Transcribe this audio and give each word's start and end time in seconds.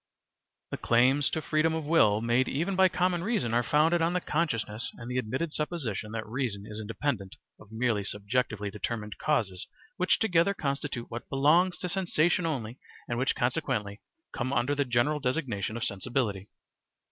The 0.71 0.77
claims 0.77 1.29
to 1.29 1.43
freedom 1.43 1.75
of 1.75 1.83
will 1.85 2.21
made 2.21 2.47
even 2.47 2.75
by 2.75 2.89
common 2.89 3.23
reason 3.23 3.53
are 3.53 3.61
founded 3.61 4.01
on 4.01 4.13
the 4.13 4.19
consciousness 4.19 4.91
and 4.97 5.11
the 5.11 5.19
admitted 5.19 5.53
supposition 5.53 6.11
that 6.13 6.25
reason 6.25 6.63
is 6.65 6.79
independent 6.79 7.35
of 7.59 7.71
merely 7.71 8.03
subjectively 8.03 8.71
determined 8.71 9.19
causes 9.19 9.67
which 9.97 10.17
together 10.17 10.55
constitute 10.55 11.11
what 11.11 11.29
belongs 11.29 11.77
to 11.77 11.87
sensation 11.87 12.47
only 12.47 12.79
and 13.07 13.19
which 13.19 13.35
consequently 13.35 14.01
come 14.33 14.51
under 14.51 14.73
the 14.73 14.85
general 14.85 15.19
designation 15.19 15.77
of 15.77 15.83
sensibility. 15.83 16.49